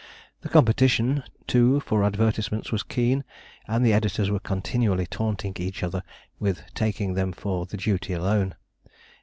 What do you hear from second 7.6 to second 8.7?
the duty alone.